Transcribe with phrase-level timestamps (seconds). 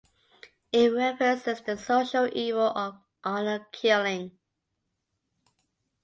[0.71, 4.31] It references the social evil of honour killing.